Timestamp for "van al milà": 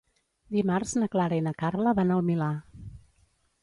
2.01-2.53